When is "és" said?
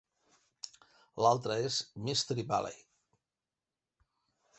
1.65-1.77